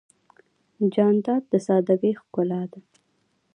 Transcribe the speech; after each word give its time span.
جانداد 0.93 1.43
د 1.51 1.53
سادګۍ 1.65 2.11
ښکلا 2.21 2.61
ده. 2.71 2.79